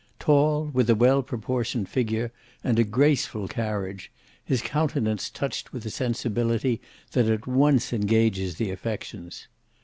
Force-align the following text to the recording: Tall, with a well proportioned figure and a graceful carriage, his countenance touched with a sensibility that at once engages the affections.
Tall, 0.17 0.65
with 0.73 0.89
a 0.89 0.95
well 0.95 1.21
proportioned 1.21 1.87
figure 1.87 2.31
and 2.63 2.79
a 2.79 2.83
graceful 2.83 3.47
carriage, 3.47 4.11
his 4.43 4.63
countenance 4.63 5.29
touched 5.29 5.71
with 5.71 5.85
a 5.85 5.91
sensibility 5.91 6.81
that 7.11 7.27
at 7.29 7.45
once 7.45 7.93
engages 7.93 8.55
the 8.55 8.71
affections. 8.71 9.47